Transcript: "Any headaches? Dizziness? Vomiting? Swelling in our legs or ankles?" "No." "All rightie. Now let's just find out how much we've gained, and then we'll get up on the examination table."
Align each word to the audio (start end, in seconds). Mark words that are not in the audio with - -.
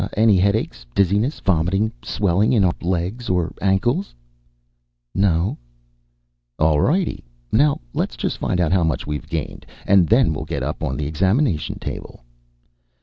"Any 0.17 0.37
headaches? 0.37 0.83
Dizziness? 0.95 1.39
Vomiting? 1.41 1.91
Swelling 2.03 2.53
in 2.53 2.65
our 2.65 2.73
legs 2.81 3.29
or 3.29 3.53
ankles?" 3.61 4.15
"No." 5.13 5.59
"All 6.57 6.81
rightie. 6.81 7.23
Now 7.51 7.79
let's 7.93 8.17
just 8.17 8.39
find 8.39 8.59
out 8.59 8.71
how 8.71 8.83
much 8.83 9.05
we've 9.05 9.29
gained, 9.29 9.63
and 9.85 10.07
then 10.09 10.33
we'll 10.33 10.45
get 10.45 10.63
up 10.63 10.81
on 10.81 10.97
the 10.97 11.05
examination 11.05 11.77
table." 11.77 12.23